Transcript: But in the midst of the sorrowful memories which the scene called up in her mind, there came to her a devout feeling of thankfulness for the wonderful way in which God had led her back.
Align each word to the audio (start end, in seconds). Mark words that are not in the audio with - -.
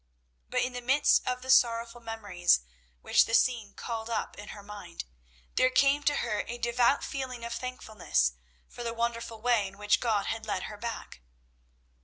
But 0.49 0.61
in 0.63 0.73
the 0.73 0.81
midst 0.81 1.27
of 1.27 1.43
the 1.43 1.51
sorrowful 1.51 2.01
memories 2.01 2.61
which 3.01 3.25
the 3.27 3.35
scene 3.35 3.75
called 3.75 4.09
up 4.09 4.35
in 4.35 4.47
her 4.47 4.63
mind, 4.63 5.05
there 5.57 5.69
came 5.69 6.01
to 6.05 6.15
her 6.25 6.43
a 6.47 6.57
devout 6.57 7.03
feeling 7.03 7.45
of 7.45 7.53
thankfulness 7.53 8.31
for 8.67 8.83
the 8.83 8.95
wonderful 8.95 9.39
way 9.43 9.67
in 9.67 9.77
which 9.77 9.99
God 9.99 10.25
had 10.25 10.47
led 10.47 10.63
her 10.63 10.77
back. 10.79 11.21